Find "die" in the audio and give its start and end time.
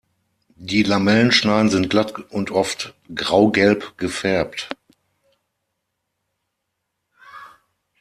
0.55-0.81